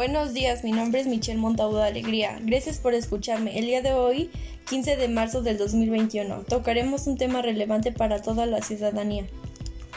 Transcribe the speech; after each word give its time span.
Buenos 0.00 0.32
días, 0.32 0.64
mi 0.64 0.72
nombre 0.72 1.02
es 1.02 1.06
Michelle 1.06 1.38
Montaúda 1.38 1.84
Alegría. 1.84 2.38
Gracias 2.42 2.78
por 2.78 2.94
escucharme. 2.94 3.58
El 3.58 3.66
día 3.66 3.82
de 3.82 3.92
hoy, 3.92 4.30
15 4.70 4.96
de 4.96 5.08
marzo 5.08 5.42
del 5.42 5.58
2021, 5.58 6.44
tocaremos 6.48 7.06
un 7.06 7.18
tema 7.18 7.42
relevante 7.42 7.92
para 7.92 8.22
toda 8.22 8.46
la 8.46 8.62
ciudadanía. 8.62 9.26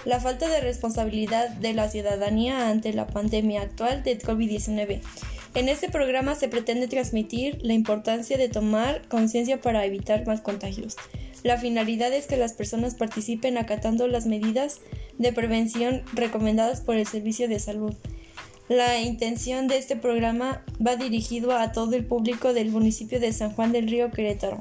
La 0.04 0.20
falta 0.20 0.50
de 0.50 0.59
responsabilidad 0.59 1.52
de 1.52 1.73
la 1.73 1.89
ciudadanía 1.89 2.68
ante 2.68 2.91
la 2.91 3.07
pandemia 3.07 3.61
actual 3.61 4.04
de 4.04 4.20
COVID-19. 4.20 5.00
En 5.55 5.70
este 5.70 5.88
programa 5.88 6.35
se 6.35 6.49
pretende 6.49 6.89
transmitir 6.89 7.59
la 7.61 7.71
importancia 7.71 8.38
de 8.38 8.49
tomar 8.49 9.07
conciencia 9.07 9.61
para 9.61 9.85
evitar 9.85 10.27
más 10.27 10.41
contagios. 10.41 10.97
La 11.43 11.57
finalidad 11.57 12.11
es 12.11 12.27
que 12.27 12.35
las 12.35 12.51
personas 12.51 12.95
participen 12.95 13.57
acatando 13.57 14.09
las 14.09 14.25
medidas 14.25 14.81
de 15.17 15.31
prevención 15.31 16.01
recomendadas 16.11 16.81
por 16.81 16.97
el 16.97 17.07
Servicio 17.07 17.47
de 17.47 17.60
Salud. 17.60 17.96
La 18.73 19.00
intención 19.00 19.68
de 19.68 19.77
este 19.77 19.95
programa 19.95 20.63
va 20.83 20.95
dirigido 20.95 21.55
a 21.55 21.71
todo 21.71 21.93
el 21.93 22.07
público 22.07 22.55
del 22.55 22.71
municipio 22.71 23.19
de 23.19 23.31
San 23.31 23.51
Juan 23.51 23.71
del 23.71 23.87
Río 23.87 24.09
Querétaro. 24.09 24.59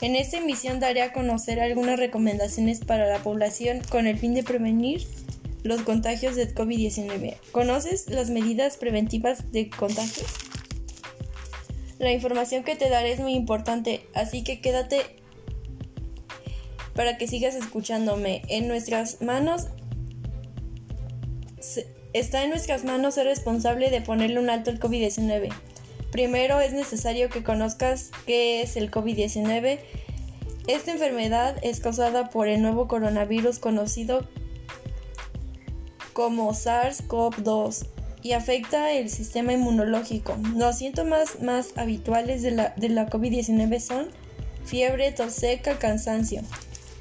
En 0.00 0.16
esta 0.16 0.38
emisión 0.38 0.80
daré 0.80 1.02
a 1.02 1.12
conocer 1.12 1.60
algunas 1.60 1.96
recomendaciones 1.96 2.80
para 2.80 3.06
la 3.06 3.22
población 3.22 3.82
con 3.88 4.08
el 4.08 4.18
fin 4.18 4.34
de 4.34 4.42
prevenir 4.42 5.06
los 5.62 5.82
contagios 5.82 6.34
de 6.34 6.52
COVID-19. 6.52 7.36
¿Conoces 7.52 8.10
las 8.10 8.30
medidas 8.30 8.76
preventivas 8.76 9.52
de 9.52 9.70
contagios? 9.70 10.26
La 12.00 12.10
información 12.10 12.64
que 12.64 12.74
te 12.74 12.88
daré 12.88 13.12
es 13.12 13.20
muy 13.20 13.34
importante, 13.34 14.08
así 14.12 14.42
que 14.42 14.60
quédate 14.60 15.02
para 16.96 17.16
que 17.16 17.28
sigas 17.28 17.54
escuchándome. 17.54 18.42
En 18.48 18.66
nuestras 18.66 19.22
manos 19.22 19.68
Está 22.12 22.44
en 22.44 22.50
nuestras 22.50 22.84
manos 22.84 23.14
ser 23.14 23.26
responsable 23.26 23.90
de 23.90 24.00
ponerle 24.00 24.40
un 24.40 24.50
alto 24.50 24.70
al 24.70 24.80
COVID-19. 24.80 25.50
Primero 26.10 26.60
es 26.60 26.72
necesario 26.72 27.28
que 27.28 27.42
conozcas 27.42 28.10
qué 28.26 28.62
es 28.62 28.76
el 28.76 28.90
COVID-19. 28.90 29.78
Esta 30.66 30.90
enfermedad 30.90 31.56
es 31.62 31.80
causada 31.80 32.30
por 32.30 32.48
el 32.48 32.62
nuevo 32.62 32.88
coronavirus 32.88 33.58
conocido 33.58 34.26
como 36.12 36.52
SARS-CoV-2 36.52 37.86
y 38.22 38.32
afecta 38.32 38.92
el 38.92 39.10
sistema 39.10 39.52
inmunológico. 39.52 40.36
Los 40.56 40.78
síntomas 40.78 41.40
más 41.42 41.76
habituales 41.76 42.42
de 42.42 42.50
la, 42.50 42.74
de 42.76 42.88
la 42.88 43.08
COVID-19 43.08 43.80
son 43.80 44.08
fiebre, 44.64 45.12
tos 45.12 45.32
seca, 45.32 45.78
cansancio. 45.78 46.42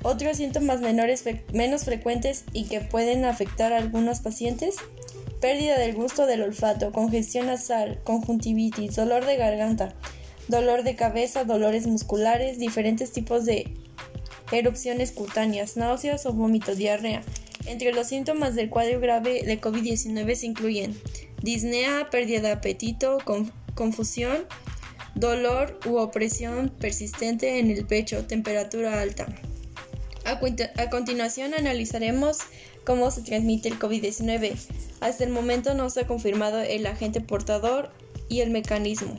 Otros 0.04 0.38
síntomas 0.38 0.80
menores 0.80 1.24
menos 1.54 1.84
frecuentes 1.84 2.46
y 2.54 2.66
que 2.66 2.82
pueden 2.82 3.26
afectar 3.26 3.74
a 3.74 3.78
algunos 3.78 4.22
pacientes 4.22 4.76
pérdida 5.40 5.78
del 5.78 5.94
gusto 5.94 6.26
del 6.26 6.42
olfato, 6.42 6.92
congestión 6.92 7.48
nasal, 7.48 8.00
conjuntivitis, 8.04 8.96
dolor 8.96 9.26
de 9.26 9.38
garganta, 9.38 9.94
dolor 10.48 10.84
de 10.84 10.96
cabeza, 10.96 11.44
dolores 11.44 11.88
musculares, 11.88 12.58
diferentes 12.60 13.12
tipos 13.12 13.46
de 13.46 13.74
erupciones 14.52 15.12
cutáneas, 15.12 15.78
náuseas 15.78 16.26
o 16.26 16.34
vómito, 16.34 16.76
diarrea. 16.76 17.22
Entre 17.66 17.92
los 17.92 18.08
síntomas 18.08 18.56
del 18.56 18.70
cuadro 18.70 19.00
grave 19.00 19.44
de 19.44 19.60
COVID-19 19.60 20.36
se 20.36 20.46
incluyen 20.46 21.00
disnea, 21.42 22.10
pérdida 22.10 22.42
de 22.42 22.52
apetito, 22.52 23.18
confusión, 23.76 24.46
dolor 25.16 25.80
u 25.86 25.98
opresión 25.98 26.70
persistente 26.70 27.60
en 27.60 27.70
el 27.70 27.86
pecho, 27.86 28.26
temperatura 28.26 29.02
alta. 29.02 29.28
A, 30.28 30.90
continuación 30.90 31.54
analizaremos 31.54 32.40
cómo 32.86 33.12
se 33.12 33.22
transmite 33.22 33.70
el 33.70 33.80
COVID-19. 33.80 34.58
Hasta 35.00 35.24
el 35.24 35.30
momento 35.30 35.74
no 35.74 35.90
se 35.90 36.02
ha 36.02 36.08
confirmado 36.08 36.60
el 36.60 36.86
agente 36.86 37.22
portador 37.22 37.92
y 38.28 38.42
el 38.42 38.50
mecanismo 38.50 39.16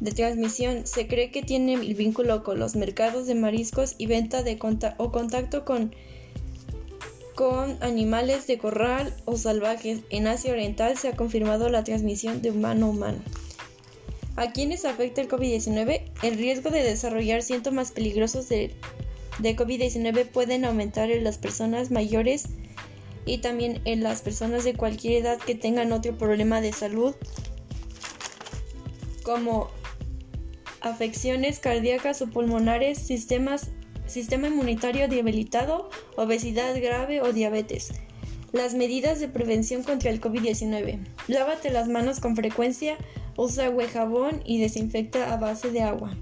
de 0.00 0.10
transmisión. 0.10 0.84
Se 0.84 1.06
cree 1.06 1.30
que 1.30 1.42
tiene 1.42 1.74
el 1.74 1.94
vínculo 1.94 2.42
con 2.42 2.58
los 2.58 2.74
mercados 2.74 3.28
de 3.28 3.36
mariscos 3.36 3.94
y 3.98 4.06
venta 4.06 4.42
de 4.42 4.58
o 4.96 5.12
contacto 5.12 5.64
con, 5.64 5.94
con 7.36 7.80
animales 7.80 8.48
de 8.48 8.58
corral 8.58 9.14
o 9.26 9.36
salvajes. 9.36 10.00
En 10.10 10.26
Asia 10.26 10.50
Oriental 10.50 10.98
se 10.98 11.06
ha 11.06 11.16
confirmado 11.16 11.68
la 11.68 11.84
transmisión 11.84 12.42
de 12.42 12.50
humano 12.50 12.86
a 12.86 12.88
humano. 12.88 13.18
¿A 14.34 14.50
quiénes 14.50 14.86
afecta 14.86 15.20
el 15.20 15.28
COVID-19? 15.28 16.02
El 16.24 16.34
riesgo 16.36 16.70
de 16.70 16.82
desarrollar 16.82 17.42
síntomas 17.42 17.92
peligrosos 17.92 18.48
de 18.48 18.74
de 19.38 19.56
COVID-19 19.56 20.26
pueden 20.26 20.64
aumentar 20.64 21.10
en 21.10 21.24
las 21.24 21.38
personas 21.38 21.90
mayores 21.90 22.48
y 23.24 23.38
también 23.38 23.80
en 23.84 24.02
las 24.02 24.22
personas 24.22 24.64
de 24.64 24.74
cualquier 24.74 25.22
edad 25.22 25.38
que 25.38 25.54
tengan 25.54 25.92
otro 25.92 26.16
problema 26.16 26.60
de 26.60 26.72
salud 26.72 27.14
como 29.22 29.70
afecciones 30.80 31.60
cardíacas 31.60 32.22
o 32.22 32.26
pulmonares, 32.28 32.98
sistema 32.98 33.56
inmunitario 34.48 35.08
debilitado, 35.08 35.90
obesidad 36.16 36.74
grave 36.80 37.20
o 37.22 37.32
diabetes. 37.32 37.92
Las 38.52 38.74
medidas 38.74 39.20
de 39.20 39.28
prevención 39.28 39.82
contra 39.82 40.10
el 40.10 40.20
COVID-19. 40.20 40.98
Lávate 41.28 41.70
las 41.70 41.88
manos 41.88 42.20
con 42.20 42.36
frecuencia, 42.36 42.98
usa 43.36 43.66
agua 43.66 43.84
y 43.84 43.88
jabón 43.88 44.42
y 44.44 44.60
desinfecta 44.60 45.32
a 45.32 45.36
base 45.36 45.70
de 45.70 45.82
agua. 45.82 46.14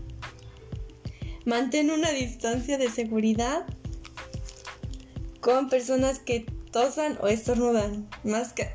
Mantén 1.50 1.90
una 1.90 2.12
distancia 2.12 2.78
de 2.78 2.88
seguridad 2.88 3.66
con 5.40 5.68
personas 5.68 6.20
que 6.20 6.46
tosan 6.70 7.18
o 7.20 7.26
estornudan. 7.26 8.08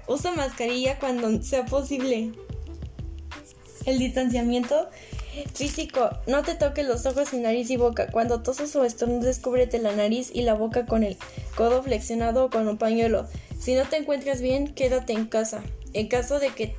usa 0.10 0.34
mascarilla 0.34 1.00
cuando 1.00 1.42
sea 1.42 1.66
posible. 1.66 2.34
El 3.86 3.98
distanciamiento 3.98 4.90
físico. 5.54 6.10
No 6.28 6.44
te 6.44 6.56
toques 6.56 6.86
los 6.86 7.06
ojos 7.06 7.32
nariz 7.32 7.70
y 7.70 7.78
boca. 7.78 8.08
Cuando 8.12 8.44
tosas 8.44 8.76
o 8.76 8.84
estornudes, 8.84 9.40
cúbrete 9.40 9.80
la 9.80 9.96
nariz 9.96 10.30
y 10.34 10.42
la 10.42 10.54
boca 10.54 10.86
con 10.86 11.04
el 11.04 11.16
codo 11.56 11.82
flexionado 11.82 12.44
o 12.44 12.50
con 12.50 12.68
un 12.68 12.78
pañuelo. 12.78 13.26
Si 13.58 13.74
no 13.74 13.86
te 13.88 13.96
encuentras 13.96 14.42
bien, 14.42 14.74
quédate 14.74 15.14
en 15.14 15.28
casa. 15.28 15.64
En 15.94 16.10
caso 16.10 16.40
de 16.40 16.50
que 16.50 16.76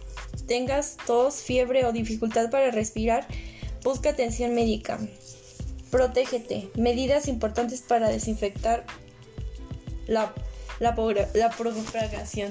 tengas 0.46 0.98
tos, 1.06 1.36
fiebre 1.36 1.86
o 1.86 1.92
dificultad 1.92 2.50
para 2.50 2.70
respirar, 2.70 3.26
busca 3.82 4.10
atención 4.10 4.54
médica. 4.54 5.00
Protégete. 5.90 6.70
Medidas 6.76 7.28
importantes 7.28 7.82
para 7.82 8.08
desinfectar 8.08 8.84
la, 10.06 10.32
la, 10.80 10.94
la 11.34 11.50
propagación. 11.50 12.50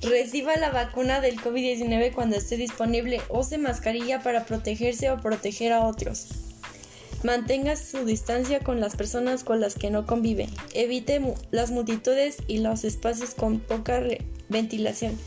Reciba 0.00 0.56
la 0.56 0.70
vacuna 0.70 1.20
del 1.20 1.40
COVID-19 1.40 2.12
cuando 2.14 2.36
esté 2.36 2.56
disponible. 2.56 3.20
Use 3.28 3.58
mascarilla 3.58 4.22
para 4.22 4.44
protegerse 4.44 5.10
o 5.10 5.20
proteger 5.20 5.72
a 5.72 5.84
otros. 5.84 6.28
Mantenga 7.24 7.74
su 7.74 8.04
distancia 8.04 8.60
con 8.60 8.78
las 8.78 8.94
personas 8.94 9.42
con 9.42 9.60
las 9.60 9.74
que 9.74 9.90
no 9.90 10.06
convive. 10.06 10.48
Evite 10.72 11.20
las 11.50 11.72
multitudes 11.72 12.36
y 12.46 12.58
los 12.58 12.84
espacios 12.84 13.34
con 13.34 13.58
poca 13.58 14.00
ventilación. 14.48 15.18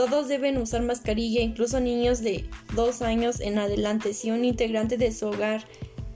Todos 0.00 0.28
deben 0.28 0.56
usar 0.56 0.80
mascarilla, 0.80 1.42
incluso 1.42 1.78
niños 1.78 2.22
de 2.22 2.48
2 2.74 3.02
años 3.02 3.38
en 3.38 3.58
adelante. 3.58 4.14
Si 4.14 4.30
un 4.30 4.46
integrante 4.46 4.96
de 4.96 5.12
su 5.12 5.26
hogar 5.26 5.66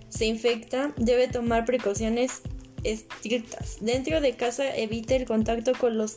se 0.09 0.25
infecta, 0.25 0.95
debe 0.97 1.29
tomar 1.29 1.67
precauciones 1.67 2.41
estrictas. 2.83 3.77
Dentro 3.83 4.23
de 4.23 4.37
casa 4.37 4.75
evite 4.75 5.17
el 5.17 5.27
contacto 5.27 5.73
con 5.79 5.99
los 5.99 6.17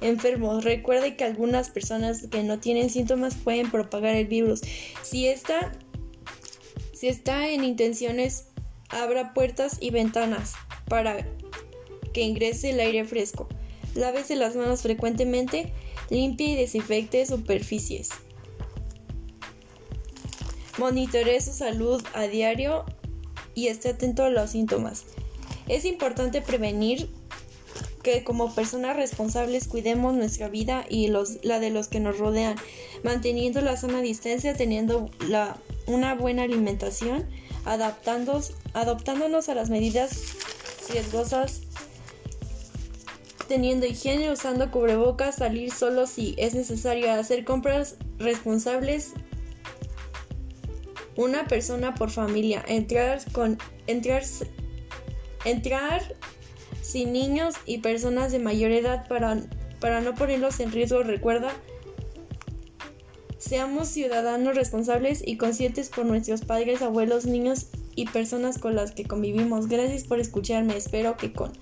enfermos. 0.00 0.64
Recuerde 0.64 1.16
que 1.16 1.24
algunas 1.24 1.68
personas 1.68 2.28
que 2.28 2.42
no 2.42 2.58
tienen 2.58 2.88
síntomas 2.88 3.34
pueden 3.34 3.70
propagar 3.70 4.14
el 4.14 4.26
virus. 4.26 4.62
Si 5.02 5.28
está, 5.28 5.70
si 6.94 7.08
está 7.08 7.50
en 7.50 7.62
intenciones, 7.62 8.46
abra 8.88 9.34
puertas 9.34 9.76
y 9.82 9.90
ventanas 9.90 10.54
para 10.86 11.28
que 12.14 12.22
ingrese 12.22 12.70
el 12.70 12.80
aire 12.80 13.04
fresco. 13.04 13.48
Lávese 13.94 14.34
las 14.34 14.56
manos 14.56 14.80
frecuentemente 14.80 15.74
Limpie 16.10 16.52
y 16.52 16.56
desinfecte 16.56 17.24
superficies. 17.26 18.10
Monitoree 20.78 21.40
su 21.40 21.52
salud 21.52 22.02
a 22.14 22.22
diario 22.22 22.84
y 23.54 23.66
esté 23.66 23.90
atento 23.90 24.24
a 24.24 24.30
los 24.30 24.50
síntomas. 24.50 25.04
Es 25.66 25.84
importante 25.84 26.40
prevenir 26.40 27.10
que 28.02 28.24
como 28.24 28.54
personas 28.54 28.96
responsables 28.96 29.68
cuidemos 29.68 30.14
nuestra 30.14 30.48
vida 30.48 30.86
y 30.88 31.08
la 31.42 31.58
de 31.58 31.70
los 31.70 31.88
que 31.88 32.00
nos 32.00 32.18
rodean, 32.18 32.56
manteniendo 33.02 33.60
la 33.60 33.76
sana 33.76 34.00
distancia, 34.00 34.54
teniendo 34.54 35.10
una 35.86 36.14
buena 36.14 36.44
alimentación, 36.44 37.28
adaptándonos 37.64 39.48
a 39.48 39.54
las 39.54 39.68
medidas 39.68 40.20
riesgosas 40.90 41.62
teniendo 43.48 43.86
higiene, 43.86 44.30
usando 44.30 44.70
cubrebocas, 44.70 45.36
salir 45.36 45.72
solo 45.72 46.06
si 46.06 46.34
es 46.38 46.54
necesario, 46.54 47.10
hacer 47.10 47.44
compras 47.44 47.96
responsables. 48.18 49.14
Una 51.16 51.46
persona 51.46 51.94
por 51.94 52.10
familia, 52.10 52.64
entrar 52.68 53.20
con 53.32 53.58
entrar 53.88 54.22
entrar 55.44 56.02
sin 56.82 57.12
niños 57.12 57.56
y 57.66 57.78
personas 57.78 58.30
de 58.30 58.38
mayor 58.38 58.70
edad 58.70 59.08
para 59.08 59.42
para 59.80 60.00
no 60.00 60.14
ponerlos 60.14 60.60
en 60.60 60.72
riesgo. 60.72 61.02
Recuerda, 61.02 61.52
seamos 63.38 63.88
ciudadanos 63.88 64.54
responsables 64.54 65.22
y 65.24 65.36
conscientes 65.36 65.88
por 65.88 66.04
nuestros 66.06 66.42
padres, 66.42 66.82
abuelos, 66.82 67.26
niños 67.26 67.66
y 67.94 68.06
personas 68.06 68.58
con 68.58 68.74
las 68.76 68.92
que 68.92 69.04
convivimos. 69.04 69.68
Gracias 69.68 70.04
por 70.04 70.20
escucharme. 70.20 70.76
Espero 70.76 71.16
que 71.16 71.32
con 71.32 71.52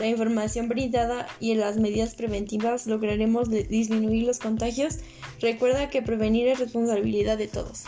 la 0.00 0.06
información 0.08 0.68
brindada 0.68 1.26
y 1.40 1.54
las 1.54 1.76
medidas 1.76 2.14
preventivas 2.14 2.86
lograremos 2.86 3.50
disminuir 3.50 4.24
los 4.24 4.38
contagios. 4.38 4.98
Recuerda 5.40 5.90
que 5.90 6.02
prevenir 6.02 6.48
es 6.48 6.58
responsabilidad 6.58 7.38
de 7.38 7.48
todos. 7.48 7.84